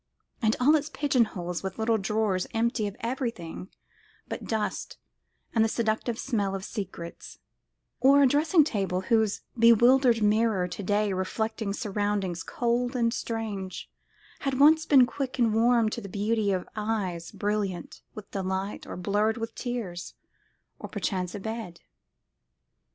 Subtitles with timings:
[0.41, 3.69] and all its pigeon holes and little drawers empty of everything
[4.27, 4.97] but dust
[5.53, 7.37] and the seductive smell of secrets;
[7.99, 13.91] or a dressing table whose bewildered mirror, to day reflecting surroundings cold and strange,
[14.39, 18.97] had once been quick and warm to the beauty of eyes brilliant with delight or
[18.97, 20.15] blurred with tears;
[20.79, 21.79] or perchance a bed....